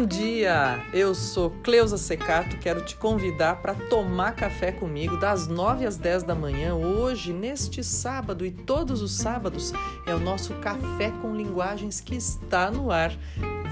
[0.00, 0.82] Bom dia!
[0.94, 6.22] Eu sou Cleusa Secato, quero te convidar para tomar café comigo das 9 às 10
[6.22, 9.74] da manhã, hoje, neste sábado e todos os sábados,
[10.06, 13.14] é o nosso Café com Linguagens que está no ar.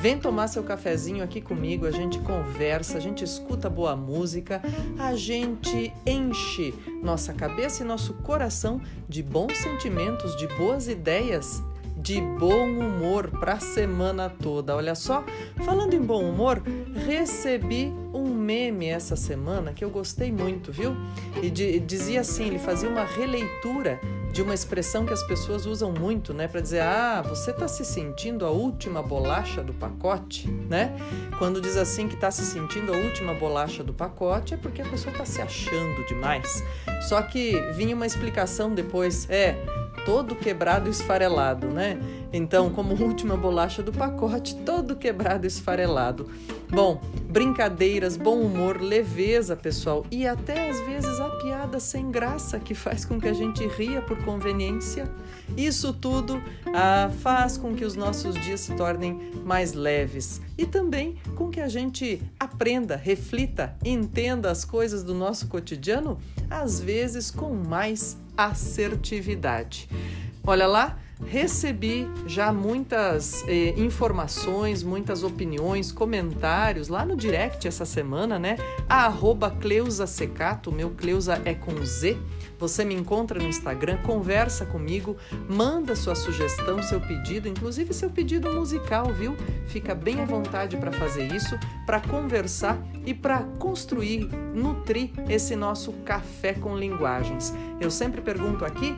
[0.03, 4.61] Vem tomar seu cafezinho aqui comigo, a gente conversa, a gente escuta boa música,
[4.99, 11.63] a gente enche nossa cabeça e nosso coração de bons sentimentos, de boas ideias
[12.09, 14.75] de bom humor para a semana toda.
[14.75, 15.23] Olha só,
[15.63, 16.63] falando em bom humor,
[17.07, 20.97] recebi um meme essa semana que eu gostei muito, viu?
[21.43, 24.01] E de, dizia assim, ele fazia uma releitura
[24.33, 27.85] de uma expressão que as pessoas usam muito, né, para dizer: "Ah, você está se
[27.85, 30.97] sentindo a última bolacha do pacote", né?
[31.39, 34.87] Quando diz assim que está se sentindo a última bolacha do pacote, é porque a
[34.87, 36.65] pessoa está se achando demais.
[37.09, 39.57] Só que vinha uma explicação depois, é,
[40.09, 42.01] todo quebrado e esfarelado, né?
[42.33, 46.31] Então, como última bolacha do pacote, todo quebrado e esfarelado.
[46.71, 52.75] Bom, brincadeiras, bom humor, leveza, pessoal, e até às vezes a piada sem graça que
[52.75, 55.11] faz com que a gente ria por conveniência.
[55.55, 56.43] Isso tudo
[56.75, 61.61] ah, faz com que os nossos dias se tornem mais leves e também com que
[61.61, 69.89] a gente aprenda, reflita, entenda as coisas do nosso cotidiano, às vezes com mais assertividade.
[70.47, 78.39] Olha lá, recebi já muitas eh, informações, muitas opiniões, comentários lá no direct essa semana,
[78.39, 78.57] né?
[78.89, 82.17] A arroba Cleusa Secato, meu Cleusa é com Z.
[82.59, 85.17] Você me encontra no Instagram, conversa comigo,
[85.49, 89.37] manda sua sugestão, seu pedido, inclusive seu pedido musical, viu?
[89.67, 95.93] Fica bem à vontade para fazer isso, para conversar e para construir, nutrir esse nosso
[96.05, 97.55] café com linguagens.
[97.81, 98.97] Eu sempre pergunto aqui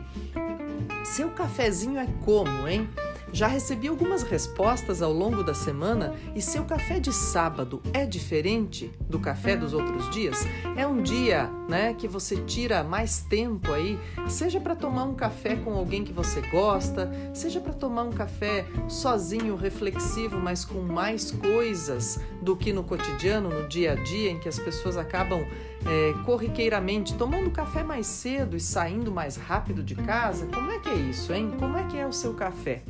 [1.03, 2.87] seu cafezinho é como, hein?
[3.33, 8.91] Já recebi algumas respostas ao longo da semana e seu café de sábado é diferente
[9.09, 10.45] do café dos outros dias?
[10.75, 13.97] É um dia, né, que você tira mais tempo aí,
[14.27, 18.65] seja para tomar um café com alguém que você gosta, seja para tomar um café
[18.89, 24.39] sozinho, reflexivo, mas com mais coisas do que no cotidiano, no dia a dia, em
[24.39, 25.45] que as pessoas acabam
[25.85, 30.47] é, corriqueiramente tomando café mais cedo e saindo mais rápido de casa.
[30.47, 31.53] Como é que é isso, hein?
[31.57, 32.83] Como é que é o seu café?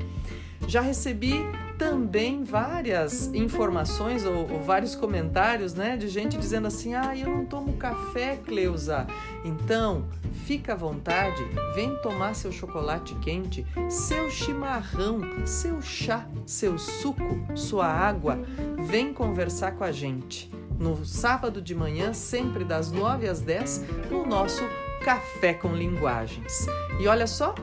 [0.68, 1.34] Já recebi
[1.78, 7.46] também várias informações ou, ou, vários comentários, né, de gente dizendo assim: "Ah, eu não
[7.46, 9.08] tomo café, Cleusa".
[9.44, 10.06] Então,
[10.46, 17.88] fica à vontade, vem tomar seu chocolate quente, seu chimarrão, seu chá, seu suco, sua
[17.88, 18.40] água,
[18.86, 20.52] vem conversar com a gente.
[20.78, 24.64] No sábado de manhã, sempre das 9 às 10, no nosso
[25.04, 26.68] Café com Linguagens.
[27.00, 27.56] E olha só,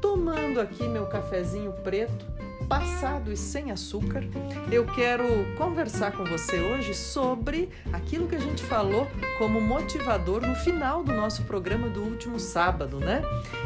[0.00, 2.35] tomando aqui meu cafezinho preto,
[2.68, 4.24] passado e sem açúcar,
[4.70, 5.24] eu quero
[5.56, 9.06] conversar com você hoje sobre aquilo que a gente falou
[9.38, 13.22] como motivador no final do nosso programa do último sábado, né?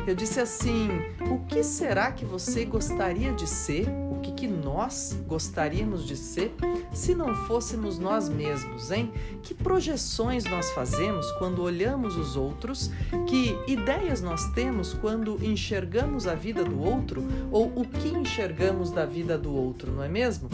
[0.07, 0.89] Eu disse assim:
[1.31, 3.87] o que será que você gostaria de ser?
[4.11, 6.55] O que, que nós gostaríamos de ser
[6.93, 9.11] se não fôssemos nós mesmos, hein?
[9.43, 12.91] Que projeções nós fazemos quando olhamos os outros?
[13.27, 17.27] Que ideias nós temos quando enxergamos a vida do outro?
[17.51, 20.49] Ou o que enxergamos da vida do outro, não é mesmo?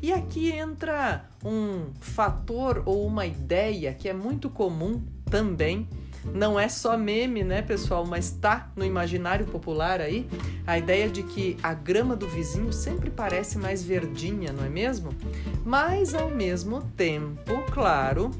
[0.00, 5.88] E aqui entra um fator ou uma ideia que é muito comum também
[6.34, 10.28] não é só meme, né, pessoal, mas tá no imaginário popular aí
[10.66, 15.10] a ideia de que a grama do vizinho sempre parece mais verdinha, não é mesmo?
[15.64, 18.30] Mas ao mesmo tempo, claro,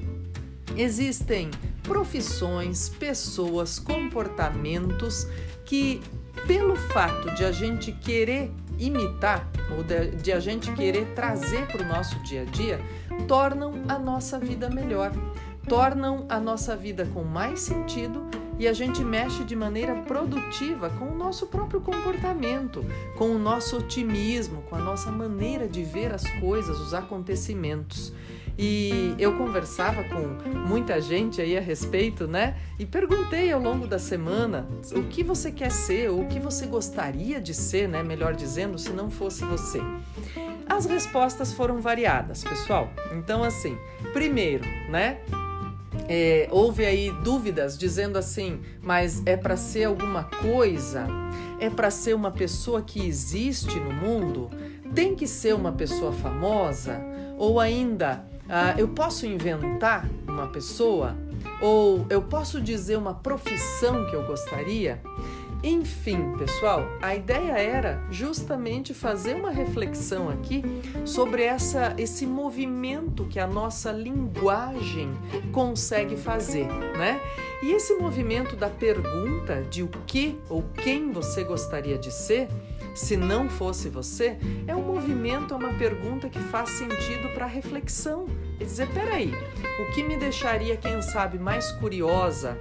[0.77, 1.51] existem
[1.83, 5.27] profissões, pessoas, comportamentos
[5.65, 6.01] que
[6.47, 11.83] pelo fato de a gente querer imitar ou de, de a gente querer trazer para
[11.83, 12.81] o nosso dia a dia,
[13.29, 15.13] tornam a nossa vida melhor
[15.69, 21.07] tornam a nossa vida com mais sentido e a gente mexe de maneira produtiva com
[21.07, 22.85] o nosso próprio comportamento,
[23.17, 28.13] com o nosso otimismo, com a nossa maneira de ver as coisas, os acontecimentos.
[28.63, 32.59] E eu conversava com muita gente aí a respeito, né?
[32.79, 36.67] E perguntei ao longo da semana o que você quer ser, ou o que você
[36.67, 38.03] gostaria de ser, né?
[38.03, 39.81] Melhor dizendo, se não fosse você.
[40.69, 42.91] As respostas foram variadas, pessoal.
[43.17, 43.79] Então, assim,
[44.13, 45.21] primeiro, né?
[46.09, 51.07] é, houve aí dúvidas dizendo assim, mas é para ser alguma coisa?
[51.61, 54.51] É para ser uma pessoa que existe no mundo?
[54.95, 57.01] Tem que ser uma pessoa famosa?
[57.39, 61.17] Ou ainda, ah, eu posso inventar uma pessoa?
[61.63, 65.01] Ou eu posso dizer uma profissão que eu gostaria?
[65.63, 70.63] Enfim, pessoal, a ideia era justamente fazer uma reflexão aqui
[71.05, 75.13] sobre essa, esse movimento que a nossa linguagem
[75.53, 77.21] consegue fazer, né?
[77.63, 82.49] E esse movimento da pergunta de o que ou quem você gostaria de ser,
[82.95, 88.27] se não fosse você, é um movimento, é uma pergunta que faz sentido para reflexão.
[88.59, 89.33] E dizer, peraí,
[89.81, 92.59] o que me deixaria, quem sabe, mais curiosa,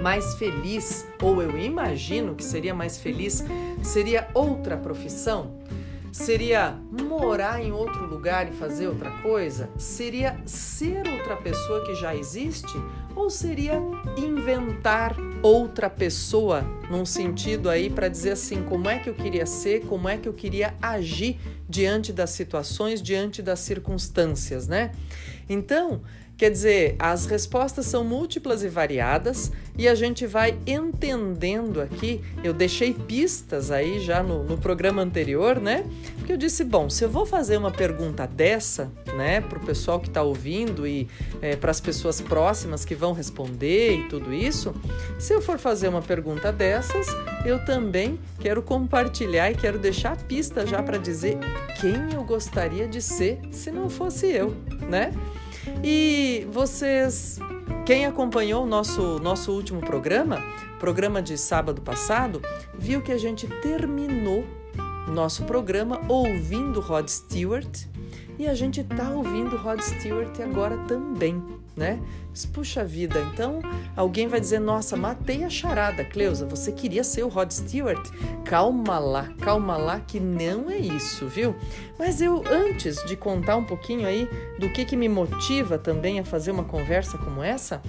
[0.00, 3.44] mais feliz, ou eu imagino que seria mais feliz,
[3.82, 5.54] seria outra profissão?
[6.12, 9.70] Seria morar em outro lugar e fazer outra coisa?
[9.78, 12.74] Seria ser outra pessoa que já existe?
[13.16, 13.80] Ou seria
[14.18, 19.86] inventar outra pessoa, num sentido aí para dizer assim, como é que eu queria ser,
[19.86, 24.92] como é que eu queria agir diante das situações, diante das circunstâncias, né?
[25.48, 26.02] Então,
[26.42, 32.20] Quer dizer, as respostas são múltiplas e variadas e a gente vai entendendo aqui.
[32.42, 35.86] Eu deixei pistas aí já no, no programa anterior, né?
[36.16, 40.00] Porque eu disse: bom, se eu vou fazer uma pergunta dessa, né, para o pessoal
[40.00, 41.06] que está ouvindo e
[41.40, 44.74] é, para as pessoas próximas que vão responder e tudo isso,
[45.20, 47.06] se eu for fazer uma pergunta dessas,
[47.46, 51.38] eu também quero compartilhar e quero deixar pista já para dizer
[51.80, 54.56] quem eu gostaria de ser se não fosse eu,
[54.90, 55.12] né?
[55.82, 57.38] E vocês,
[57.84, 60.38] quem acompanhou o nosso, nosso último programa,
[60.78, 62.40] programa de sábado passado,
[62.74, 64.44] viu que a gente terminou
[65.08, 67.86] nosso programa ouvindo Rod Stewart
[68.38, 71.42] e a gente tá ouvindo Rod Stewart agora também,
[71.76, 72.00] né?
[72.52, 73.60] Puxa vida, então
[73.94, 78.08] alguém vai dizer: Nossa, matei a charada, Cleusa, você queria ser o Rod Stewart?
[78.44, 81.54] Calma lá, calma lá, que não é isso, viu?
[81.98, 86.24] Mas eu, antes de contar um pouquinho aí do que, que me motiva também a
[86.24, 87.82] fazer uma conversa como essa,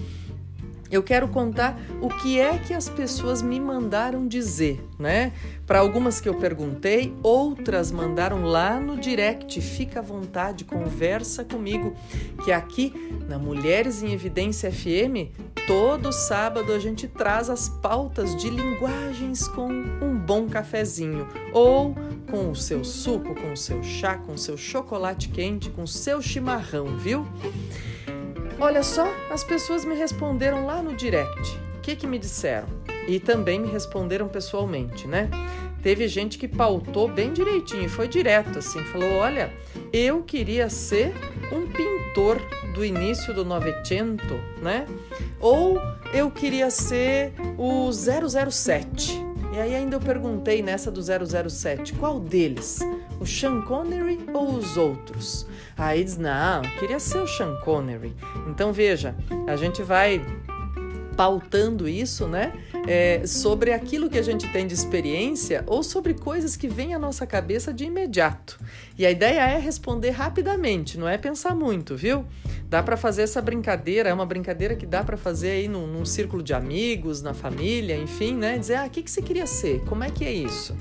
[0.96, 5.32] eu quero contar o que é que as pessoas me mandaram dizer, né?
[5.66, 9.60] Para algumas que eu perguntei, outras mandaram lá no direct.
[9.62, 11.96] Fica à vontade, conversa comigo,
[12.44, 12.94] que aqui
[13.28, 15.32] na Mulheres em Evidência FM,
[15.66, 21.96] todo sábado a gente traz as pautas de linguagens com um bom cafezinho ou
[22.30, 25.88] com o seu suco, com o seu chá, com o seu chocolate quente, com o
[25.88, 27.26] seu chimarrão, viu?
[28.60, 31.58] Olha só, as pessoas me responderam lá no direct.
[31.78, 32.68] O que, que me disseram?
[33.08, 35.30] E também me responderam pessoalmente, né?
[35.82, 39.52] Teve gente que pautou bem direitinho, foi direto assim, falou: Olha,
[39.92, 41.14] eu queria ser
[41.52, 42.42] um pintor
[42.74, 44.88] do início do Novecento, né?
[45.42, 45.78] Ou
[46.14, 49.22] eu queria ser o 007.
[49.54, 52.80] E aí ainda eu perguntei nessa do 007, qual deles?
[53.20, 55.46] O Sean Connery ou os outros?
[55.78, 58.16] Aí diz, não, queria ser o Sean Connery.
[58.48, 59.16] Então veja,
[59.48, 60.22] a gente vai
[61.16, 62.54] pautando isso, né?
[62.88, 67.00] É, sobre aquilo que a gente tem de experiência ou sobre coisas que vêm à
[67.00, 68.60] nossa cabeça de imediato.
[68.98, 72.26] E a ideia é responder rapidamente, não é pensar muito, viu?
[72.68, 76.06] Dá para fazer essa brincadeira, é uma brincadeira que dá para fazer aí num, num,
[76.06, 78.58] círculo de amigos, na família, enfim, né?
[78.58, 79.82] Dizer, ah, o que, que você queria ser?
[79.86, 80.76] Como é que é isso?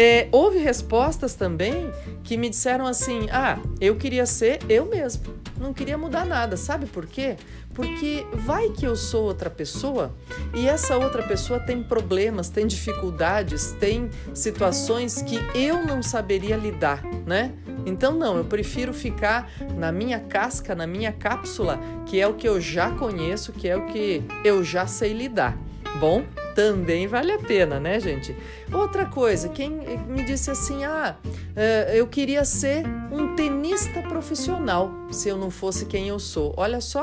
[0.00, 1.90] É, houve respostas também
[2.22, 5.24] que me disseram assim: ah, eu queria ser eu mesmo,
[5.60, 6.56] não queria mudar nada.
[6.56, 7.36] Sabe por quê?
[7.74, 10.14] Porque vai que eu sou outra pessoa
[10.54, 17.02] e essa outra pessoa tem problemas, tem dificuldades, tem situações que eu não saberia lidar,
[17.26, 17.52] né?
[17.84, 21.76] Então, não, eu prefiro ficar na minha casca, na minha cápsula,
[22.06, 25.58] que é o que eu já conheço, que é o que eu já sei lidar.
[26.00, 26.24] Bom,
[26.54, 28.34] também vale a pena, né, gente?
[28.72, 29.70] Outra coisa, quem
[30.06, 31.16] me disse assim: ah,
[31.56, 36.54] eh, eu queria ser um tenista profissional se eu não fosse quem eu sou.
[36.56, 37.02] Olha só,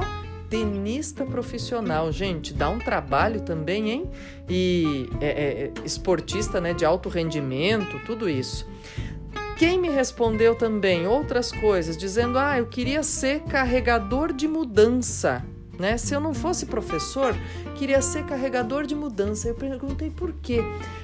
[0.50, 4.10] tenista profissional, gente, dá um trabalho também, hein?
[4.50, 8.66] E é, é, esportista, né, de alto rendimento, tudo isso.
[9.58, 15.44] Quem me respondeu também outras coisas, dizendo: Ah, eu queria ser carregador de mudança.
[15.80, 15.98] Né?
[15.98, 17.36] Se eu não fosse professor,
[17.76, 19.48] queria ser carregador de mudança.
[19.48, 20.60] Eu perguntei por quê?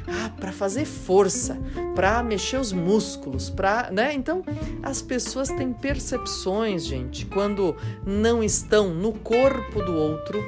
[0.08, 1.58] Ah, para fazer força,
[1.96, 4.13] para mexer os músculos, para, né?
[4.13, 4.44] Então,
[4.82, 7.75] as pessoas têm percepções, gente, quando
[8.06, 10.44] não estão no corpo do outro,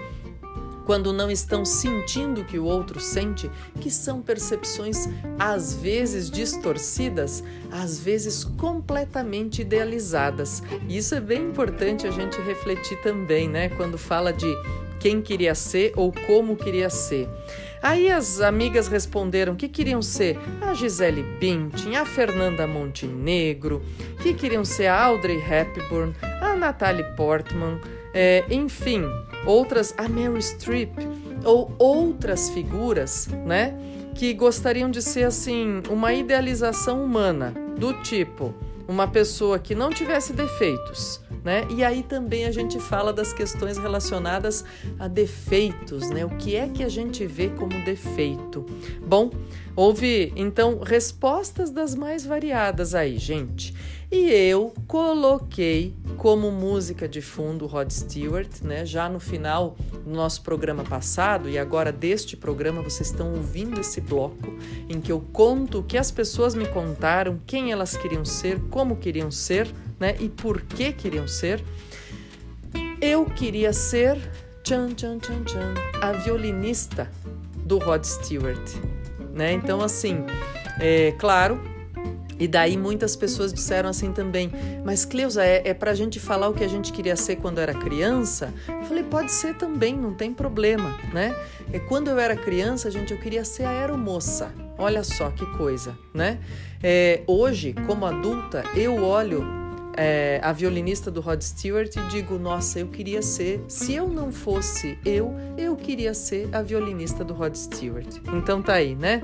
[0.86, 3.50] quando não estão sentindo o que o outro sente,
[3.80, 5.08] que são percepções
[5.40, 10.62] às vezes distorcidas, às vezes completamente idealizadas.
[10.88, 13.70] E isso é bem importante a gente refletir também, né?
[13.70, 14.52] Quando fala de
[15.00, 17.28] quem queria ser ou como queria ser.
[17.82, 23.84] Aí as amigas responderam que queriam ser a Gisele Bündchen, a Fernanda Montenegro,
[24.22, 27.82] que queriam ser a Audrey Hepburn, a Natalie Portman,
[28.14, 29.04] é, enfim,
[29.46, 30.94] outras, a Mary Streep
[31.44, 33.78] ou outras figuras, né?
[34.14, 38.54] que gostariam de ser assim uma idealização humana, do tipo
[38.88, 41.66] uma pessoa que não tivesse defeitos, né?
[41.70, 44.66] E aí também a gente fala das questões relacionadas
[45.00, 46.26] a defeitos, né?
[46.26, 48.66] O que é que a gente vê como defeito?
[49.06, 49.32] Bom,
[49.74, 53.74] houve então respostas das mais variadas aí, gente.
[54.14, 58.86] E eu coloquei como música de fundo Rod Stewart, né?
[58.86, 64.00] Já no final do nosso programa passado e agora deste programa vocês estão ouvindo esse
[64.00, 64.54] bloco
[64.88, 68.98] em que eu conto o que as pessoas me contaram, quem elas queriam ser, como
[68.98, 69.68] queriam ser,
[70.00, 70.16] né?
[70.20, 71.64] E por que queriam ser.
[73.02, 74.16] Eu queria ser
[74.64, 77.10] tchan, tchan, tchan, tchan, a violinista
[77.66, 78.76] do Rod Stewart,
[79.34, 79.54] né?
[79.54, 80.24] Então assim,
[80.80, 81.73] é claro
[82.40, 84.52] e daí muitas pessoas disseram assim também,
[84.84, 87.74] mas Cleusa, é, é pra gente falar o que a gente queria ser quando era
[87.74, 88.54] criança?
[88.68, 91.36] Eu falei, pode ser também, não tem problema, né?
[91.72, 94.54] É, quando eu era criança, gente, eu queria ser aeromoça.
[94.78, 96.40] Olha só que coisa, né?
[96.82, 99.64] É, hoje, como adulta, eu olho
[99.96, 103.64] é, a violinista do Rod Stewart e digo: Nossa, eu queria ser.
[103.68, 108.18] Se eu não fosse eu, eu queria ser a violinista do Rod Stewart.
[108.34, 109.22] Então tá aí, né?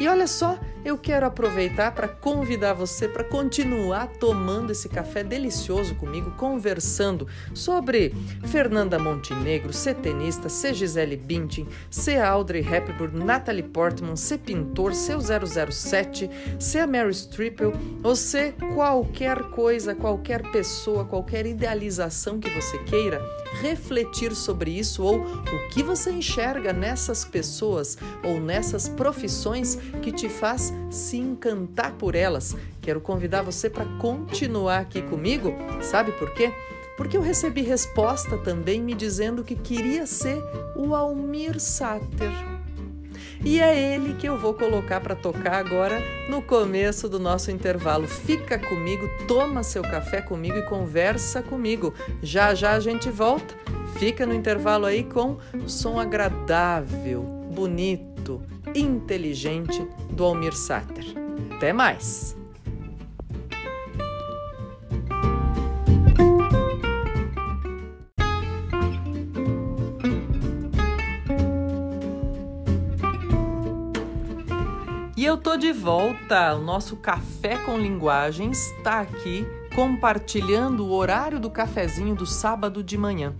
[0.00, 5.96] E olha só, eu quero aproveitar para convidar você para continuar tomando esse café delicioso
[5.96, 8.14] comigo, conversando sobre
[8.44, 15.16] Fernanda Montenegro, ser tenista, ser Gisele Bündchen, ser Audrey Hepburn, Natalie Portman, ser pintor, ser
[15.16, 17.58] o 007, ser a Mary Streep
[18.04, 23.20] ou ser qualquer coisa qualquer pessoa, qualquer idealização que você queira,
[23.60, 30.28] refletir sobre isso ou o que você enxerga nessas pessoas ou nessas profissões que te
[30.28, 32.56] faz se encantar por elas.
[32.80, 35.52] Quero convidar você para continuar aqui comigo.
[35.82, 36.52] Sabe por quê?
[36.96, 40.42] Porque eu recebi resposta também me dizendo que queria ser
[40.74, 42.55] o Almir Sater.
[43.46, 48.08] E é ele que eu vou colocar para tocar agora no começo do nosso intervalo.
[48.08, 51.94] Fica comigo, toma seu café comigo e conversa comigo.
[52.20, 53.54] Já já a gente volta.
[54.00, 55.38] Fica no intervalo aí com
[55.68, 58.42] som agradável, bonito,
[58.74, 61.04] inteligente do Almir Sater.
[61.54, 62.36] Até mais!
[75.26, 76.54] Eu tô de volta.
[76.54, 82.96] O nosso Café com Linguagens está aqui compartilhando o horário do cafezinho do sábado de
[82.96, 83.34] manhã.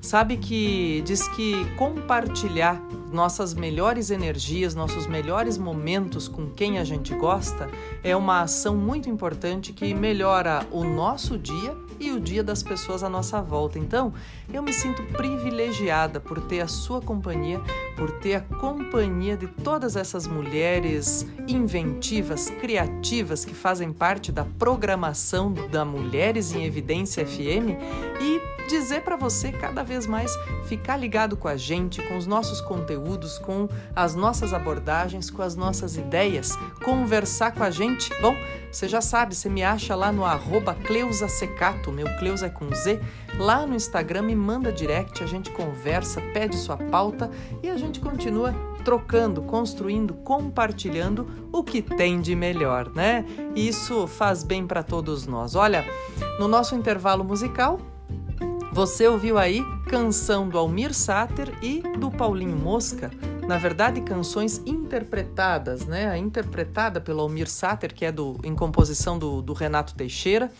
[0.00, 7.14] Sabe que diz que compartilhar nossas melhores energias, nossos melhores momentos com quem a gente
[7.14, 7.70] gosta
[8.02, 13.02] é uma ação muito importante que melhora o nosso dia e o dia das pessoas
[13.02, 13.78] à nossa volta.
[13.78, 14.12] Então,
[14.52, 17.60] eu me sinto privilegiada por ter a sua companhia,
[17.96, 25.52] por ter a companhia de todas essas mulheres inventivas, criativas que fazem parte da programação
[25.70, 27.76] da Mulheres em Evidência FM
[28.20, 32.60] e dizer para você cada vez mais ficar ligado com a gente, com os nossos
[32.60, 38.10] conteúdos, com as nossas abordagens, com as nossas ideias, conversar com a gente.
[38.20, 38.36] Bom,
[38.70, 42.72] você já sabe, você me acha lá no arroba Cleusa Secato, meu Cleusa é com
[42.72, 43.00] Z,
[43.38, 47.30] lá no Instagram, me manda direct, a gente conversa, pede sua pauta
[47.62, 53.24] e a gente continua trocando, construindo, compartilhando o que tem de melhor, né?
[53.54, 55.54] Isso faz bem para todos nós.
[55.54, 55.84] Olha,
[56.38, 57.80] no nosso intervalo musical,
[58.78, 63.10] você ouviu aí canção do Almir Sater e do Paulinho Mosca,
[63.44, 66.08] na verdade canções interpretadas, né?
[66.08, 70.52] A interpretada pelo Almir Sater, que é do, em composição do, do Renato Teixeira,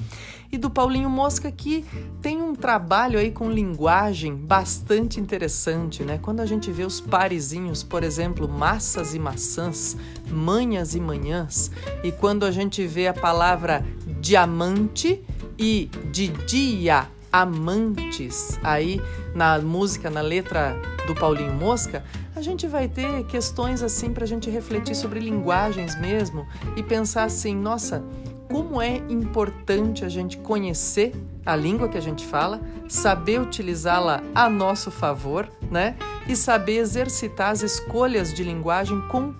[0.50, 1.84] e do Paulinho Mosca, que
[2.20, 6.18] tem um trabalho aí com linguagem bastante interessante, né?
[6.20, 9.96] Quando a gente vê os parezinhos, por exemplo, massas e maçãs,
[10.28, 11.70] manhas e manhãs,
[12.02, 13.86] e quando a gente vê a palavra
[14.20, 15.24] diamante
[15.56, 19.00] e de dia amantes aí
[19.34, 22.04] na música, na letra do Paulinho Mosca,
[22.34, 27.24] a gente vai ter questões assim para a gente refletir sobre linguagens mesmo e pensar
[27.24, 28.02] assim, nossa,
[28.50, 31.12] como é importante a gente conhecer
[31.44, 35.96] a língua que a gente fala, saber utilizá-la a nosso favor, né?
[36.26, 39.34] E saber exercitar as escolhas de linguagem com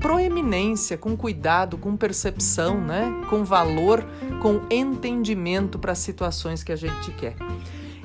[0.00, 3.22] proeminência, com cuidado, com percepção, né?
[3.28, 4.04] com valor,
[4.40, 7.36] com entendimento para as situações que a gente quer.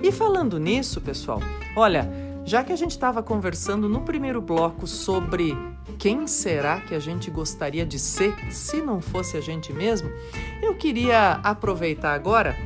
[0.01, 1.39] E falando nisso, pessoal,
[1.75, 2.09] olha,
[2.43, 5.55] já que a gente estava conversando no primeiro bloco sobre
[5.99, 10.09] quem será que a gente gostaria de ser se não fosse a gente mesmo,
[10.61, 12.57] eu queria aproveitar agora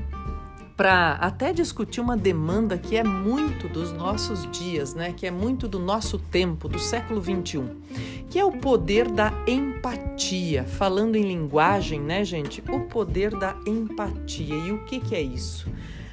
[0.75, 5.13] para até discutir uma demanda que é muito dos nossos dias, né?
[5.13, 7.81] Que é muito do nosso tempo, do século 21,
[8.29, 10.65] que é o poder da empatia.
[10.65, 12.61] Falando em linguagem, né, gente?
[12.69, 14.55] O poder da empatia.
[14.55, 15.67] E o que, que é isso?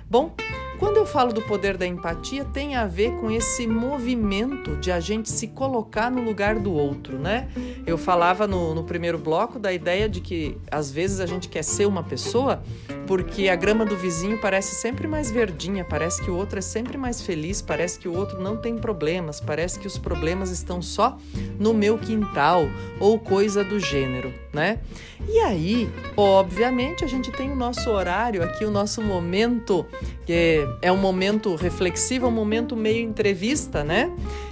[0.09, 0.35] Bom,
[0.82, 4.98] quando eu falo do poder da empatia, tem a ver com esse movimento de a
[4.98, 7.48] gente se colocar no lugar do outro, né?
[7.86, 11.62] Eu falava no, no primeiro bloco da ideia de que às vezes a gente quer
[11.62, 12.64] ser uma pessoa
[13.06, 16.98] porque a grama do vizinho parece sempre mais verdinha, parece que o outro é sempre
[16.98, 21.16] mais feliz, parece que o outro não tem problemas, parece que os problemas estão só
[21.60, 24.80] no meu quintal ou coisa do gênero, né?
[25.28, 29.86] E aí, obviamente, a gente tem o nosso horário aqui, o nosso momento
[30.24, 34.11] que é um momento reflexivo, é um momento meio entrevista, né?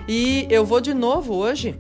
[0.09, 1.79] E eu vou de novo hoje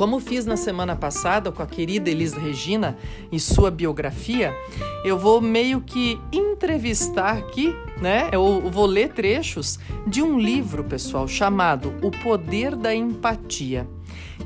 [0.00, 2.96] como fiz na semana passada com a querida Elis Regina
[3.30, 4.50] e sua biografia,
[5.04, 8.30] eu vou meio que entrevistar aqui, né?
[8.32, 13.86] Eu vou ler trechos de um livro, pessoal, chamado O Poder da Empatia,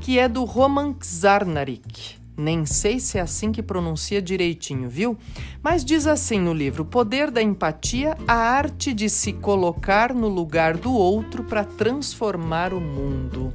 [0.01, 2.24] que é do Roman Czarnarik.
[2.37, 5.17] Nem sei se é assim que pronuncia direitinho, viu?
[5.63, 10.27] Mas diz assim no livro: O poder da empatia, a arte de se colocar no
[10.27, 13.53] lugar do outro para transformar o mundo.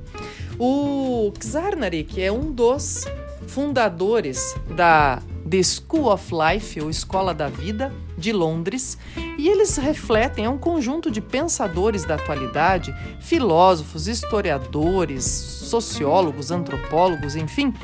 [0.58, 3.06] O Czarnarik é um dos
[3.46, 8.99] fundadores da The School of Life, ou Escola da Vida, de Londres,
[9.38, 17.75] e eles refletem, é um conjunto de pensadores da atualidade, filósofos, historiadores, sociólogos, antropólogos, enfim,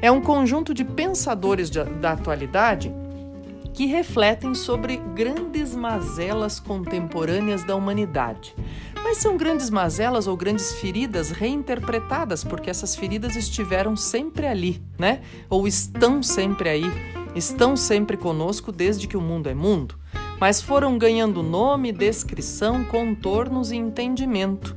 [0.00, 2.92] é um conjunto de pensadores de, da atualidade
[3.72, 8.54] que refletem sobre grandes mazelas contemporâneas da humanidade.
[9.08, 15.22] Mas são grandes mazelas ou grandes feridas reinterpretadas, porque essas feridas estiveram sempre ali, né?
[15.48, 16.84] Ou estão sempre aí,
[17.32, 19.96] estão sempre conosco desde que o mundo é mundo,
[20.40, 24.76] mas foram ganhando nome, descrição, contornos e entendimento.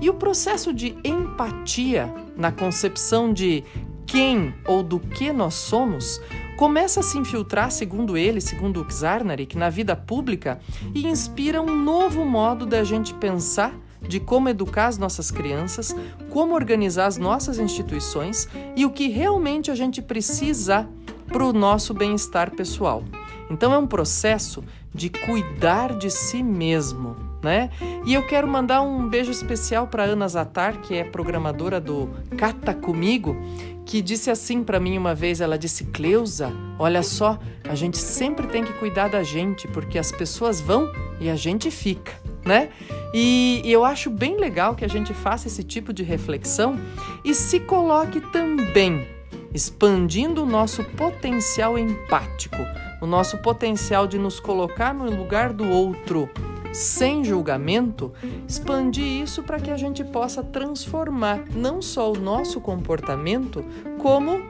[0.00, 3.62] E o processo de empatia na concepção de
[4.04, 6.20] quem ou do que nós somos
[6.60, 10.60] começa a se infiltrar, segundo ele, segundo Czarnarik, na vida pública
[10.94, 13.74] e inspira um novo modo da gente pensar
[14.06, 15.96] de como educar as nossas crianças,
[16.28, 18.46] como organizar as nossas instituições
[18.76, 20.86] e o que realmente a gente precisa
[21.28, 23.04] para o nosso bem-estar pessoal.
[23.50, 24.62] Então é um processo
[24.94, 27.70] de cuidar de si mesmo, né?
[28.04, 32.74] E eu quero mandar um beijo especial para Ana Zatar, que é programadora do Cata
[32.74, 33.36] Comigo,
[33.84, 38.46] que disse assim para mim uma vez, ela disse: "Cleusa, olha só, a gente sempre
[38.46, 42.12] tem que cuidar da gente, porque as pessoas vão e a gente fica,
[42.44, 42.68] né?"
[43.12, 46.78] E, e eu acho bem legal que a gente faça esse tipo de reflexão
[47.24, 49.06] e se coloque também
[49.52, 52.58] expandindo o nosso potencial empático,
[53.00, 56.28] o nosso potencial de nos colocar no lugar do outro,
[56.72, 58.12] sem julgamento,
[58.48, 63.64] expandir isso para que a gente possa transformar não só o nosso comportamento,
[63.98, 64.40] como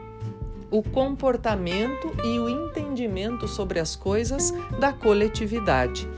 [0.70, 6.08] o comportamento e o entendimento sobre as coisas da coletividade.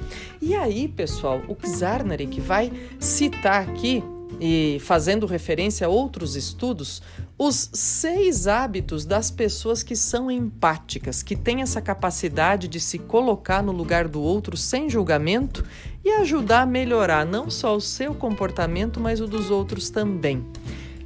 [0.40, 4.04] E aí, pessoal, o Czarnarik vai citar aqui
[4.40, 7.00] e fazendo referência a outros estudos,
[7.44, 13.64] os seis hábitos das pessoas que são empáticas, que têm essa capacidade de se colocar
[13.64, 15.64] no lugar do outro sem julgamento
[16.04, 20.46] e ajudar a melhorar não só o seu comportamento, mas o dos outros também.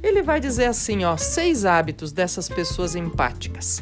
[0.03, 3.81] Ele vai dizer assim, ó, seis hábitos dessas pessoas empáticas.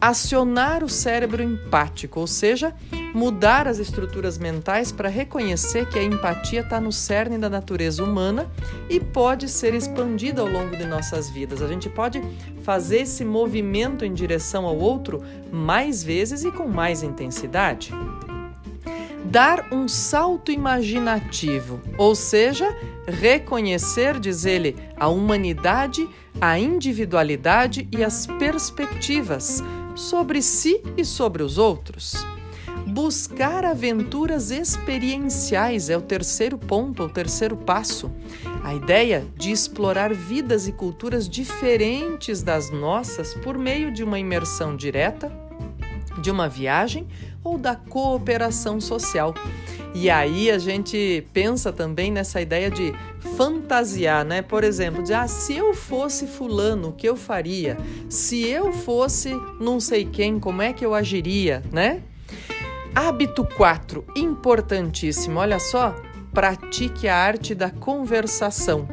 [0.00, 2.72] Acionar o cérebro empático, ou seja,
[3.12, 8.48] mudar as estruturas mentais para reconhecer que a empatia está no cerne da natureza humana
[8.88, 11.60] e pode ser expandida ao longo de nossas vidas.
[11.60, 12.22] A gente pode
[12.62, 17.92] fazer esse movimento em direção ao outro mais vezes e com mais intensidade
[19.24, 22.74] dar um salto imaginativo, ou seja,
[23.06, 26.08] reconhecer, diz ele, a humanidade,
[26.40, 29.62] a individualidade e as perspectivas
[29.98, 32.14] sobre si e sobre os outros.
[32.86, 38.10] Buscar aventuras experienciais é o terceiro ponto, o terceiro passo.
[38.62, 44.76] A ideia de explorar vidas e culturas diferentes das nossas por meio de uma imersão
[44.76, 45.30] direta,
[46.20, 47.06] de uma viagem
[47.42, 49.34] ou da cooperação social.
[49.94, 52.92] E aí a gente pensa também nessa ideia de
[53.36, 54.42] fantasiar, né?
[54.42, 57.76] Por exemplo, de ah, se eu fosse fulano, o que eu faria?
[58.08, 62.02] Se eu fosse não sei quem, como é que eu agiria, né?
[62.94, 65.38] Hábito 4, importantíssimo.
[65.38, 65.94] Olha só,
[66.32, 68.86] pratique a arte da conversação.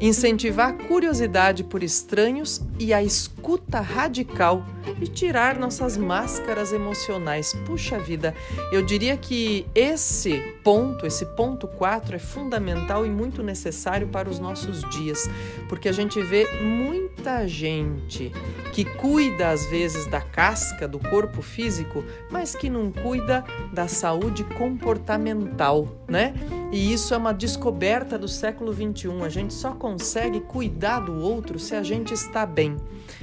[0.00, 4.64] Incentivar curiosidade por estranhos e a escuta radical
[5.00, 7.52] e tirar nossas máscaras emocionais.
[7.66, 8.34] Puxa vida,
[8.72, 14.38] eu diria que esse ponto, esse ponto 4 é fundamental e muito necessário para os
[14.38, 15.28] nossos dias,
[15.68, 18.32] porque a gente vê muita gente
[18.72, 24.44] que cuida às vezes da casca do corpo físico, mas que não cuida da saúde
[24.44, 26.34] comportamental, né?
[26.70, 29.24] E isso é uma descoberta do século 21.
[29.24, 32.67] A gente só consegue cuidar do outro se a gente está bem.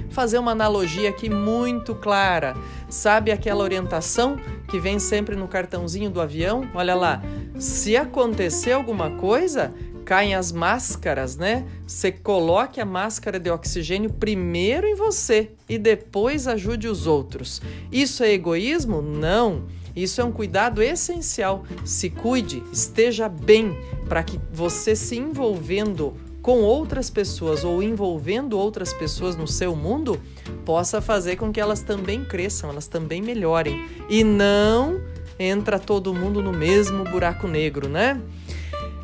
[0.10, 2.56] Fazer uma analogia aqui muito clara.
[2.90, 6.70] Sabe aquela orientação que vem sempre no cartãozinho do avião?
[6.74, 7.22] Olha lá.
[7.58, 9.74] Se acontecer alguma coisa,
[10.06, 11.66] caem as máscaras, né?
[11.86, 17.62] Você coloque a máscara de oxigênio primeiro em você e depois ajude os outros.
[17.92, 19.02] Isso é egoísmo?
[19.02, 19.64] Não.
[19.96, 21.64] Isso é um cuidado essencial.
[21.86, 23.78] Se cuide, esteja bem,
[24.10, 26.14] para que você se envolvendo
[26.46, 30.22] com outras pessoas ou envolvendo outras pessoas no seu mundo
[30.64, 33.84] possa fazer com que elas também cresçam, elas também melhorem.
[34.08, 35.02] E não
[35.40, 38.22] entra todo mundo no mesmo buraco negro, né?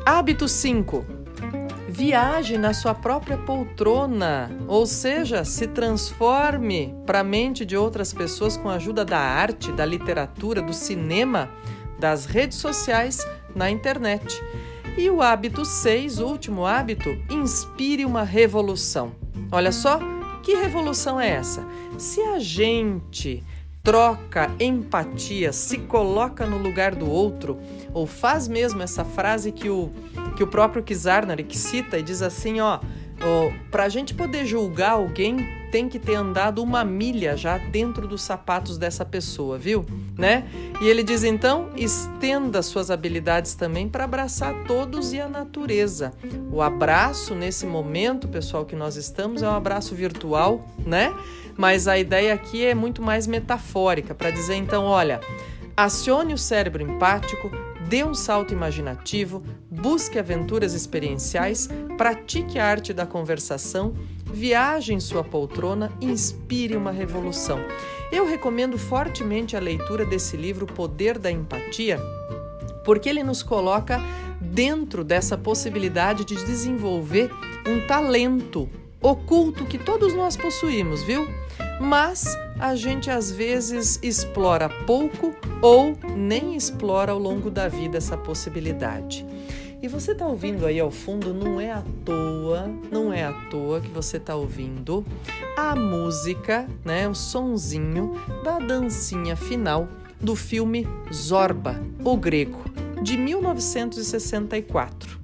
[0.06, 1.04] Hábito 5
[1.88, 8.56] Viaje na sua própria poltrona, ou seja, se transforme para a mente de outras pessoas
[8.56, 11.50] com a ajuda da arte, da literatura, do cinema,
[11.98, 13.18] das redes sociais,
[13.52, 14.40] na internet.
[14.96, 19.12] E o hábito 6, último hábito, inspire uma revolução.
[19.50, 19.98] Olha só,
[20.42, 21.66] que revolução é essa?
[21.98, 23.42] Se a gente
[23.82, 27.58] troca empatia, se coloca no lugar do outro,
[27.94, 29.90] ou faz mesmo essa frase que o,
[30.36, 32.78] que o próprio Kizarner cita e diz assim, ó,
[33.20, 38.06] ó para a gente poder julgar alguém tem que ter andado uma milha já dentro
[38.06, 39.86] dos sapatos dessa pessoa, viu?
[40.16, 40.44] Né?
[40.82, 46.12] E ele diz então: estenda suas habilidades também para abraçar todos e a natureza.
[46.52, 51.12] O abraço nesse momento, pessoal, que nós estamos é um abraço virtual, né?
[51.56, 55.20] Mas a ideia aqui é muito mais metafórica para dizer então, olha,
[55.74, 57.50] acione o cérebro empático,
[57.88, 63.94] dê um salto imaginativo, busque aventuras experienciais, pratique a arte da conversação,
[64.32, 67.58] viaje em sua poltrona, inspire uma revolução.
[68.10, 72.00] Eu recomendo fortemente a leitura desse livro Poder da Empatia,
[72.84, 74.00] porque ele nos coloca
[74.40, 77.30] dentro dessa possibilidade de desenvolver
[77.66, 78.68] um talento
[79.00, 81.26] oculto que todos nós possuímos, viu?
[81.80, 88.16] Mas a gente às vezes explora pouco ou nem explora ao longo da vida essa
[88.16, 89.26] possibilidade.
[89.82, 93.80] E você está ouvindo aí ao fundo, não é à toa, não é à toa
[93.80, 95.04] que você está ouvindo
[95.56, 98.12] a música, né, o sonzinho
[98.44, 99.88] da dancinha final
[100.20, 102.62] do filme Zorba, o Grego,
[103.02, 105.18] de 1964.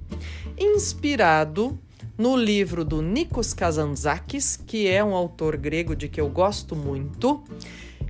[0.57, 1.79] Inspirado
[2.17, 7.41] no livro do Nikos Kazantzakis, que é um autor grego de que eu gosto muito,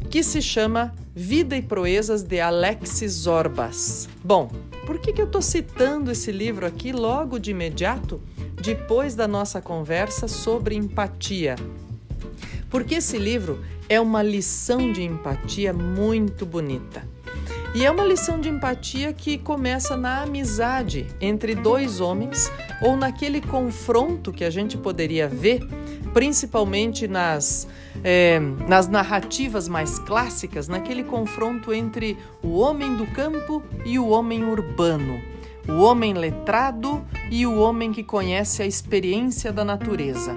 [0.10, 4.10] que se chama Vida e Proezas de Alexis Zorbas.
[4.24, 4.50] Bom,
[4.88, 8.20] por que, que eu estou citando esse livro aqui logo de imediato,
[8.60, 11.56] depois da nossa conversa sobre empatia?
[12.72, 17.08] Porque esse livro é uma lição de empatia muito bonita.
[17.76, 23.42] E é uma lição de empatia que começa na amizade entre dois homens ou naquele
[23.42, 25.62] confronto que a gente poderia ver,
[26.14, 27.68] principalmente nas,
[28.04, 34.44] é, nas narrativas mais clássicas, naquele confronto entre o homem do campo e o homem
[34.44, 35.22] urbano,
[35.68, 40.36] o homem letrado e o homem que conhece a experiência da natureza.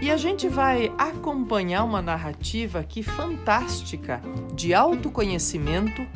[0.00, 4.20] E a gente vai acompanhar uma narrativa aqui fantástica
[4.54, 6.06] de autoconhecimento,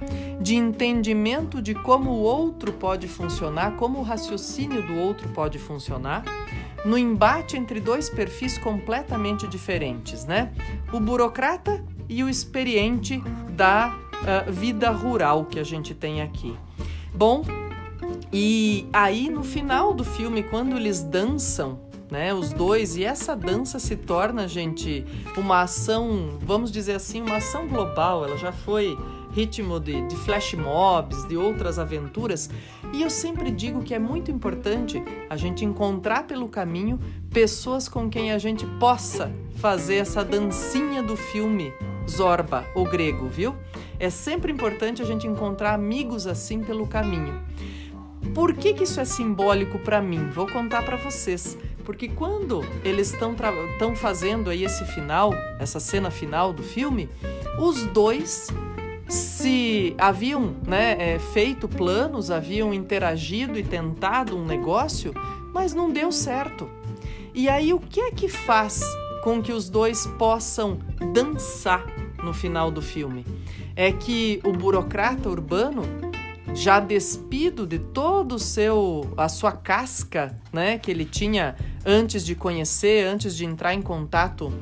[0.41, 6.25] de entendimento de como o outro pode funcionar, como o raciocínio do outro pode funcionar,
[6.85, 10.53] no embate entre dois perfis completamente diferentes, né?
[10.93, 13.95] O burocrata e o experiente da
[14.49, 16.57] uh, vida rural que a gente tem aqui.
[17.15, 17.45] Bom,
[18.33, 21.79] e aí no final do filme, quando eles dançam
[22.11, 22.35] né?
[22.35, 27.69] Os dois e essa dança se torna, gente, uma ação, vamos dizer assim, uma ação
[27.69, 28.25] global.
[28.25, 28.99] Ela já foi
[29.31, 32.51] ritmo de, de flash mobs, de outras aventuras.
[32.93, 36.99] E eu sempre digo que é muito importante a gente encontrar pelo caminho
[37.31, 41.73] pessoas com quem a gente possa fazer essa dancinha do filme
[42.09, 43.55] Zorba, o grego, viu?
[43.99, 47.41] É sempre importante a gente encontrar amigos assim pelo caminho.
[48.35, 50.29] Por que, que isso é simbólico para mim?
[50.31, 51.57] Vou contar para vocês.
[51.85, 57.09] Porque quando eles estão fazendo aí esse final, essa cena final do filme,
[57.59, 58.49] os dois
[59.11, 65.13] se haviam né, é, feito planos, haviam interagido e tentado um negócio,
[65.53, 66.71] mas não deu certo.
[67.35, 68.83] E aí o que é que faz
[69.23, 70.79] com que os dois possam
[71.13, 71.85] dançar
[72.23, 73.27] no final do filme?
[73.75, 75.83] É que o burocrata urbano
[76.55, 82.35] já despido de todo o seu a sua casca, né, que ele tinha antes de
[82.35, 84.53] conhecer, antes de entrar em contato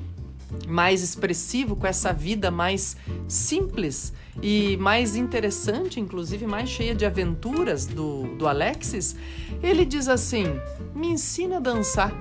[0.66, 7.86] mais expressivo com essa vida mais simples e mais interessante, inclusive mais cheia de aventuras
[7.86, 9.16] do, do Alexis,
[9.62, 10.46] ele diz assim:
[10.94, 12.12] me ensina a dançar.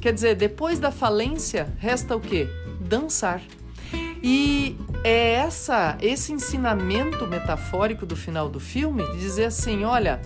[0.00, 2.48] Quer dizer, depois da falência, resta o quê?
[2.80, 3.42] Dançar.
[4.22, 10.20] E é essa esse ensinamento metafórico do final do filme de dizer assim, olha,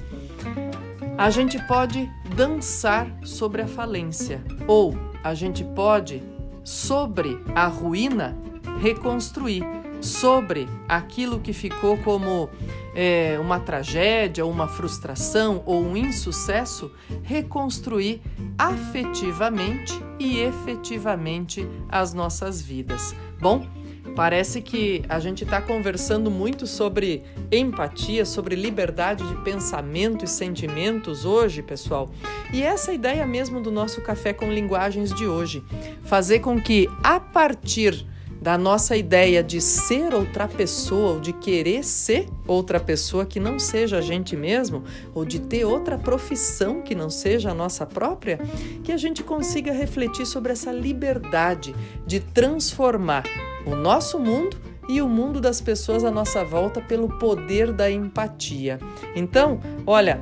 [1.18, 6.22] a gente pode dançar sobre a falência ou a gente pode
[6.64, 8.36] sobre a ruína
[8.80, 9.62] reconstruir,
[10.00, 12.48] sobre aquilo que ficou como
[12.94, 16.90] é, uma tragédia, uma frustração ou um insucesso,
[17.22, 18.20] reconstruir
[18.58, 23.14] afetivamente e efetivamente as nossas vidas.
[23.40, 23.66] Bom,
[24.14, 31.24] Parece que a gente está conversando muito sobre empatia, sobre liberdade de pensamento e sentimentos
[31.24, 32.10] hoje, pessoal.
[32.52, 35.62] E essa é ideia mesmo do nosso Café com Linguagens de hoje.
[36.02, 38.06] Fazer com que, a partir
[38.40, 43.58] da nossa ideia de ser outra pessoa, ou de querer ser outra pessoa que não
[43.58, 44.82] seja a gente mesmo,
[45.14, 48.38] ou de ter outra profissão que não seja a nossa própria,
[48.82, 51.74] que a gente consiga refletir sobre essa liberdade
[52.06, 53.24] de transformar
[53.66, 54.56] o nosso mundo
[54.88, 58.80] e o mundo das pessoas à nossa volta pelo poder da empatia.
[59.14, 60.20] Então, olha,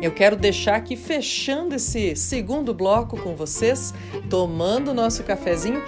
[0.00, 3.94] eu quero deixar aqui fechando esse segundo bloco com vocês,
[4.28, 5.80] tomando nosso cafezinho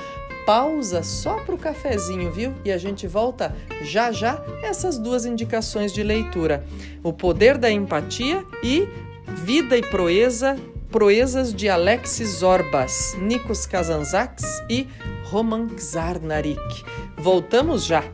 [0.46, 2.54] pausa só para o cafezinho, viu?
[2.64, 6.64] E a gente volta já já essas duas indicações de leitura:
[7.02, 8.88] O Poder da Empatia e
[9.26, 10.56] Vida e Proeza,
[10.90, 14.88] Proezas de Alexis Zorbas, Nikos Kazantzakis e
[15.24, 16.84] Roman Czarnarik.
[17.16, 18.04] Voltamos já!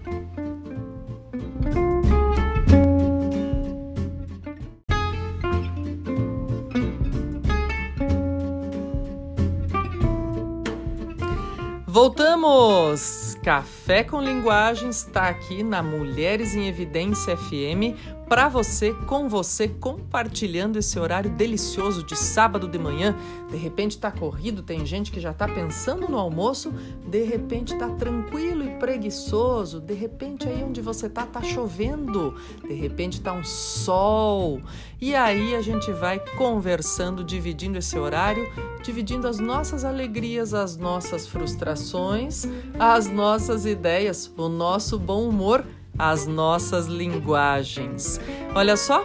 [12.02, 13.36] Voltamos!
[13.42, 17.92] Café com Linguagem está aqui na Mulheres em Evidência FM
[18.30, 23.16] para você, com você, compartilhando esse horário delicioso de sábado de manhã.
[23.50, 26.72] De repente está corrido, tem gente que já está pensando no almoço,
[27.08, 32.72] de repente está tranquilo e preguiçoso, de repente aí onde você está está chovendo, de
[32.72, 34.62] repente está um sol.
[35.00, 38.48] E aí a gente vai conversando, dividindo esse horário,
[38.80, 42.46] dividindo as nossas alegrias, as nossas frustrações,
[42.78, 45.64] as nossas ideias, o nosso bom humor
[46.00, 48.18] as nossas linguagens.
[48.54, 49.04] Olha só,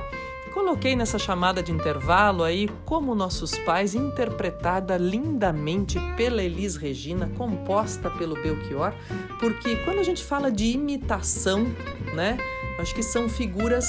[0.53, 8.09] coloquei nessa chamada de intervalo aí como nossos pais, interpretada lindamente pela Elis Regina, composta
[8.09, 8.93] pelo Belchior,
[9.41, 11.67] porque quando a gente fala de imitação,
[12.13, 12.37] né,
[12.79, 13.85] acho que são figuras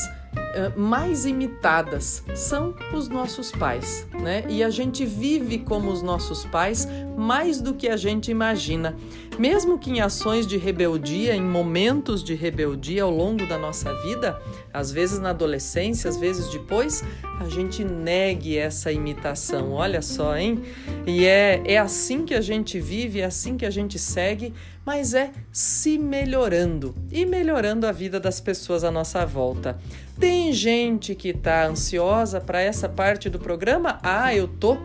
[0.57, 4.45] eh, mais imitadas são os nossos pais, né?
[4.49, 8.97] E a gente vive como os nossos pais mais do que a gente imagina.
[9.39, 14.41] Mesmo que em ações de rebeldia, em momentos de rebeldia ao longo da nossa vida,
[14.73, 17.05] às vezes na adolescência, às vezes depois,
[17.39, 19.73] a gente negue essa imitação.
[19.73, 20.63] Olha só, hein?
[21.07, 24.55] E é, é assim que a gente vive, é assim que a gente segue,
[24.87, 29.79] mas é se melhorando e melhorando a vida das pessoas à nossa volta.
[30.19, 33.99] Tem gente que está ansiosa para essa parte do programa?
[34.03, 34.79] Ah, eu tô,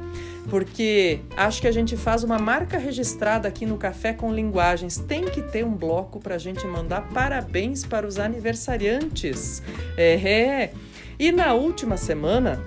[0.49, 4.97] porque acho que a gente faz uma marca registrada aqui no Café com Linguagens.
[4.97, 9.63] Tem que ter um bloco para a gente mandar parabéns para os aniversariantes.
[9.95, 10.73] É, é.
[11.17, 12.59] E na última semana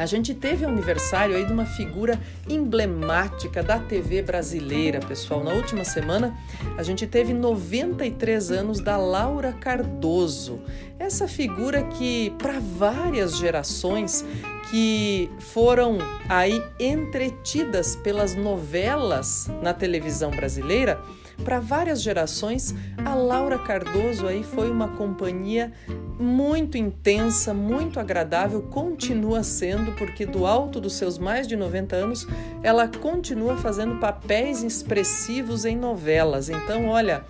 [0.00, 5.44] a gente teve aniversário aí de uma figura emblemática da TV brasileira, pessoal.
[5.44, 6.34] Na última semana,
[6.78, 10.60] a gente teve 93 anos da Laura Cardoso.
[10.98, 14.24] Essa figura que para várias gerações
[14.70, 15.98] que foram
[16.30, 20.98] aí entretidas pelas novelas na televisão brasileira,
[21.40, 22.74] para várias gerações,
[23.04, 25.72] a Laura Cardoso aí foi uma companhia
[26.18, 32.26] muito intensa, muito agradável, continua sendo, porque do alto dos seus mais de 90 anos,
[32.62, 36.50] ela continua fazendo papéis expressivos em novelas.
[36.50, 37.24] Então, olha,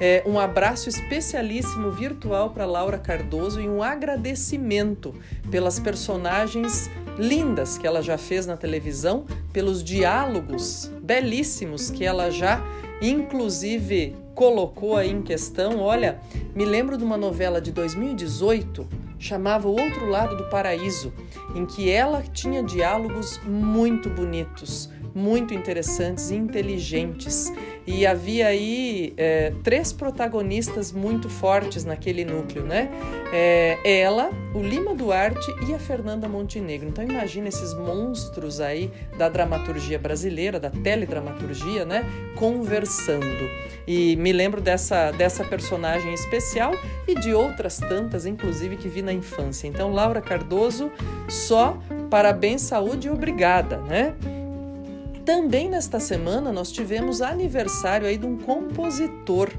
[0.00, 5.14] é, um abraço especialíssimo virtual para Laura Cardoso e um agradecimento
[5.50, 12.62] pelas personagens lindas que ela já fez na televisão, pelos diálogos belíssimos que ela já
[13.00, 15.80] inclusive colocou aí em questão.
[15.80, 16.20] Olha,
[16.54, 21.12] me lembro de uma novela de 2018 chamava O Outro Lado do Paraíso,
[21.54, 27.52] em que ela tinha diálogos muito bonitos muito interessantes inteligentes.
[27.86, 32.90] E havia aí é, três protagonistas muito fortes naquele núcleo, né?
[33.32, 36.88] É, ela, o Lima Duarte e a Fernanda Montenegro.
[36.88, 42.04] Então imagina esses monstros aí da dramaturgia brasileira, da teledramaturgia, né?
[42.36, 43.48] Conversando.
[43.86, 46.72] E me lembro dessa, dessa personagem especial
[47.06, 49.66] e de outras tantas, inclusive, que vi na infância.
[49.66, 50.90] Então, Laura Cardoso,
[51.28, 54.14] só parabéns, saúde e obrigada, né?
[55.24, 59.50] Também nesta semana nós tivemos aniversário aí de um compositor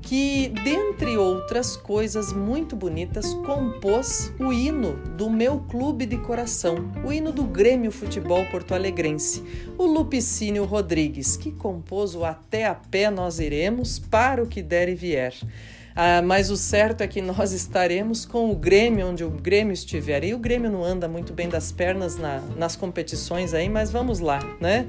[0.00, 7.12] que, dentre outras coisas muito bonitas, compôs o hino do meu clube de coração, o
[7.12, 9.42] hino do Grêmio Futebol Porto Alegrense,
[9.76, 14.88] o Lupicínio Rodrigues, que compôs o Até a Pé Nós Iremos, para o que der
[14.88, 15.34] e vier.
[15.98, 20.22] Ah, mas o certo é que nós estaremos com o Grêmio onde o Grêmio estiver.
[20.24, 24.20] E o Grêmio não anda muito bem das pernas na, nas competições aí, mas vamos
[24.20, 24.86] lá, né?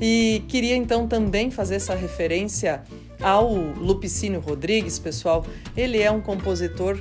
[0.00, 2.82] E queria então também fazer essa referência
[3.22, 5.46] ao Lupicínio Rodrigues, pessoal.
[5.76, 7.00] Ele é um compositor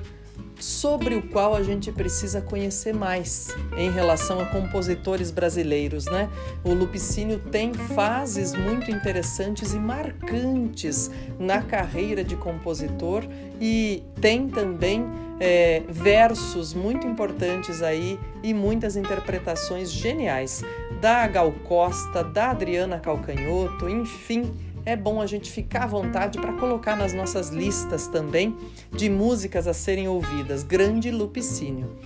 [0.59, 6.29] sobre o qual a gente precisa conhecer mais em relação a compositores brasileiros, né?
[6.63, 13.23] O Lupicínio tem fases muito interessantes e marcantes na carreira de compositor
[13.61, 15.05] e tem também
[15.39, 20.63] é, versos muito importantes aí e muitas interpretações geniais
[20.99, 24.51] da Gal Costa, da Adriana Calcanhoto, enfim
[24.87, 28.55] é bom a gente ficar à vontade para colocar nas nossas listas também
[28.89, 30.63] de músicas a serem ouvidas.
[30.63, 31.97] Grande Lupicínio.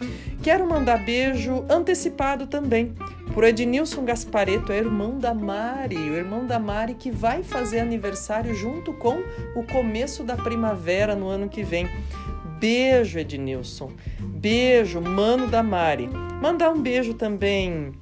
[0.41, 2.96] Quero mandar beijo antecipado também
[3.36, 8.56] por Ednilson Gaspareto, é irmão da Mari, o irmão da Mari que vai fazer aniversário
[8.56, 9.22] junto com
[9.56, 11.88] o começo da primavera no ano que vem.
[12.60, 13.91] Beijo, Ednilson.
[14.20, 16.10] Beijo, mano da Mari.
[16.41, 17.94] Mandar um beijo também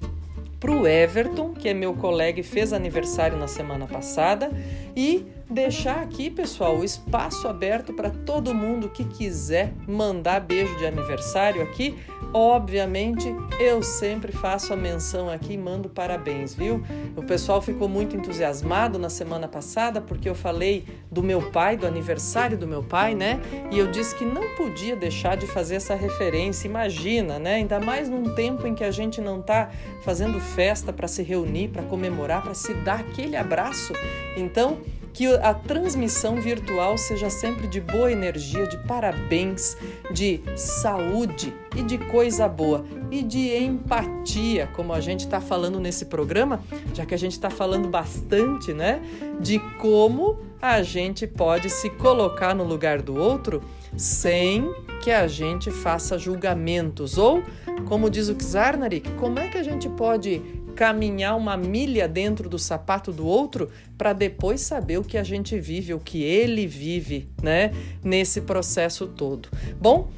[0.59, 4.51] para o Everton, que é meu colega e fez aniversário na semana passada,
[4.95, 10.85] e deixar aqui, pessoal, o espaço aberto para todo mundo que quiser mandar beijo de
[10.85, 11.97] aniversário aqui.
[12.31, 13.27] Obviamente,
[13.59, 16.83] eu sempre faço a menção aqui e mando parabéns, viu?
[17.15, 21.87] O pessoal ficou muito entusiasmado na semana passada porque eu falei do meu pai, do
[21.87, 23.39] aniversário do meu pai, né?
[23.71, 26.67] E eu disse que não podia deixar de fazer essa referência.
[26.67, 27.55] Imagina, né?
[27.55, 29.71] Ainda mais num tempo em que a gente não está
[30.03, 33.93] fazendo festa para se reunir, para comemorar, para se dar aquele abraço.
[34.37, 34.77] Então,
[35.13, 39.75] que a transmissão virtual seja sempre de boa energia, de parabéns,
[40.11, 46.05] de saúde e de coisa boa e de empatia, como a gente está falando nesse
[46.05, 46.61] programa,
[46.93, 49.01] já que a gente está falando bastante, né?
[49.39, 53.61] De como a gente pode se colocar no lugar do outro
[53.95, 54.69] sem
[55.01, 57.17] que a gente faça julgamentos.
[57.17, 57.41] Ou,
[57.85, 60.41] como diz o Czarnarik, como é que a gente pode
[60.79, 65.59] caminhar uma milha dentro do sapato do outro para depois saber o que a gente
[65.59, 69.49] vive, o que ele vive, né, nesse processo todo.
[69.77, 70.09] Bom,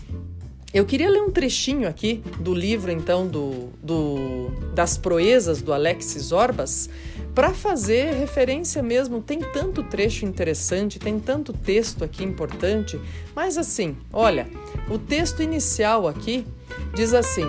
[0.72, 6.32] eu queria ler um trechinho aqui do livro, então, do, do das proezas do Alexis
[6.32, 6.92] Orbas,
[7.34, 9.20] para fazer referência mesmo.
[9.20, 13.02] Tem tanto trecho interessante, tem tanto texto aqui importante,
[13.36, 14.48] mas assim, olha,
[14.88, 16.46] o texto inicial aqui
[16.94, 17.48] diz assim: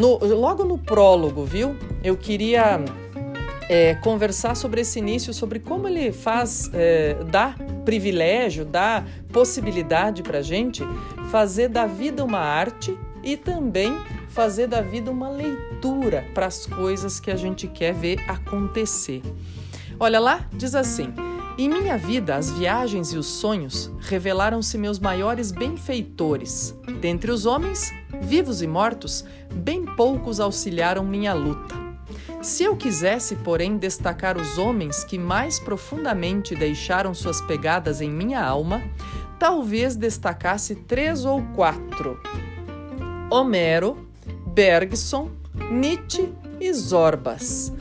[0.00, 1.76] no, logo no prólogo, viu?
[2.02, 2.80] Eu queria
[3.68, 10.40] é, conversar sobre esse início, sobre como ele faz, é, dá privilégio, dá possibilidade para
[10.40, 10.82] gente
[11.30, 13.94] fazer da vida uma arte e também
[14.30, 19.20] fazer da vida uma leitura para as coisas que a gente quer ver acontecer.
[19.98, 21.12] Olha lá, diz assim.
[21.58, 26.74] Em minha vida, as viagens e os sonhos revelaram-se meus maiores benfeitores.
[27.02, 31.74] Dentre os homens, vivos e mortos, bem poucos auxiliaram minha luta.
[32.42, 38.42] Se eu quisesse, porém, destacar os homens que mais profundamente deixaram suas pegadas em minha
[38.42, 38.82] alma,
[39.38, 42.18] talvez destacasse três ou quatro:
[43.30, 44.08] Homero,
[44.46, 45.30] Bergson,
[45.70, 47.72] Nietzsche e Zorbas.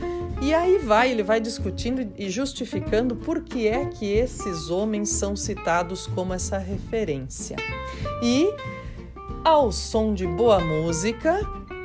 [0.41, 5.36] E aí vai, ele vai discutindo e justificando por que é que esses homens são
[5.36, 7.58] citados como essa referência.
[8.23, 8.49] E
[9.43, 11.39] ao som de boa música,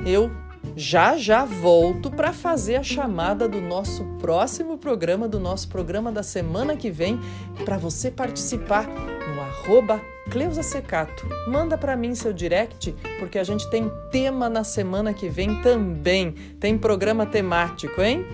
[0.05, 0.31] eu
[0.77, 6.23] já já volto para fazer a chamada do nosso próximo programa, do nosso programa da
[6.23, 7.21] semana que vem,
[7.65, 10.01] para você participar no arroba
[10.31, 11.27] Cleusa Secato.
[11.49, 16.33] Manda para mim seu direct, porque a gente tem tema na semana que vem também.
[16.59, 18.25] Tem programa temático, hein?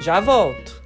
[0.00, 0.81] Já volto.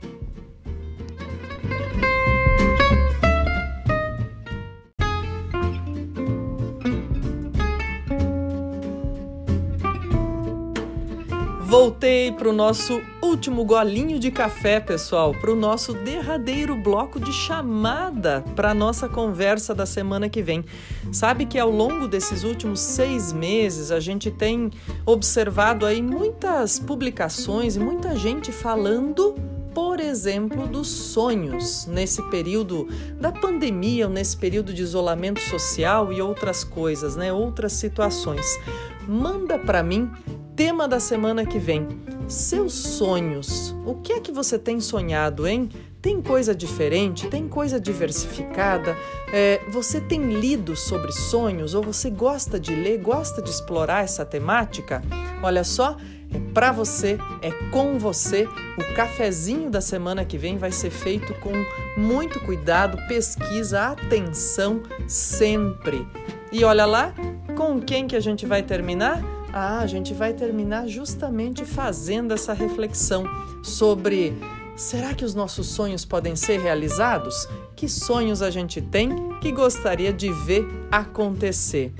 [11.78, 17.30] Voltei para o nosso último golinho de café, pessoal, para o nosso derradeiro bloco de
[17.30, 20.64] chamada para a nossa conversa da semana que vem.
[21.12, 24.70] Sabe que ao longo desses últimos seis meses a gente tem
[25.04, 29.34] observado aí muitas publicações e muita gente falando
[29.74, 32.88] por exemplo, dos sonhos nesse período
[33.20, 37.30] da pandemia, ou nesse período de isolamento social e outras coisas, né?
[37.30, 38.58] Outras situações.
[39.06, 40.10] Manda para mim
[40.56, 41.86] tema da semana que vem.
[42.26, 43.76] Seus sonhos.
[43.84, 45.68] O que é que você tem sonhado, hein?
[46.00, 47.28] Tem coisa diferente?
[47.28, 48.96] Tem coisa diversificada?
[49.32, 54.24] É, você tem lido sobre sonhos ou você gosta de ler, gosta de explorar essa
[54.24, 55.02] temática?
[55.42, 55.96] Olha só,
[56.32, 58.48] é para você, é com você.
[58.78, 61.52] O cafezinho da semana que vem vai ser feito com
[62.00, 66.08] muito cuidado, pesquisa, atenção sempre.
[66.50, 67.12] E olha lá,
[67.54, 69.35] com quem que a gente vai terminar?
[69.58, 73.24] Ah, a gente vai terminar justamente fazendo essa reflexão
[73.62, 74.36] sobre
[74.76, 77.48] será que os nossos sonhos podem ser realizados?
[77.74, 79.08] Que sonhos a gente tem
[79.40, 81.90] que gostaria de ver acontecer?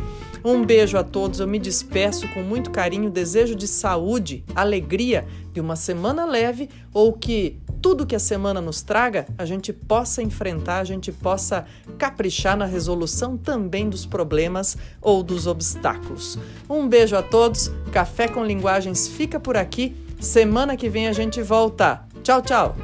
[0.45, 5.59] Um beijo a todos, eu me despeço com muito carinho, desejo de saúde, alegria, de
[5.59, 10.79] uma semana leve ou que tudo que a semana nos traga, a gente possa enfrentar,
[10.81, 11.65] a gente possa
[11.97, 16.37] caprichar na resolução também dos problemas ou dos obstáculos.
[16.69, 19.95] Um beijo a todos, Café com Linguagens fica por aqui.
[20.19, 22.03] Semana que vem a gente volta.
[22.25, 22.77] Tchau, tchau!